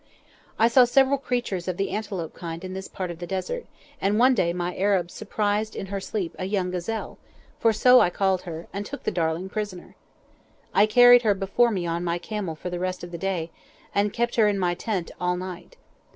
I 0.57 0.67
saw 0.67 0.85
several 0.85 1.19
creatures 1.19 1.67
of 1.67 1.77
the 1.77 1.91
antelope 1.91 2.33
kind 2.33 2.63
in 2.63 2.73
this 2.73 2.87
part 2.87 3.11
of 3.11 3.19
the 3.19 3.27
Desert, 3.27 3.67
and 4.01 4.17
one 4.17 4.33
day 4.33 4.51
my 4.51 4.75
Arabs 4.75 5.13
surprised 5.13 5.75
in 5.75 5.85
her 5.93 5.99
sleep 5.99 6.35
a 6.39 6.45
young 6.45 6.71
gazelle 6.71 7.19
(for 7.59 7.71
so 7.71 7.99
I 7.99 8.09
called 8.09 8.41
her), 8.41 8.65
and 8.73 8.83
took 8.83 9.03
the 9.03 9.11
darling 9.11 9.47
prisoner. 9.47 9.93
I 10.73 10.87
carried 10.87 11.21
her 11.21 11.35
before 11.35 11.69
me 11.69 11.85
on 11.85 12.03
my 12.03 12.17
camel 12.17 12.55
for 12.55 12.71
the 12.71 12.79
rest 12.79 13.03
of 13.03 13.11
the 13.11 13.19
day, 13.19 13.51
and 13.93 14.11
kept 14.11 14.37
her 14.37 14.47
in 14.47 14.57
my 14.57 14.73
tent 14.73 15.11
all 15.21 15.37
night. 15.37 15.77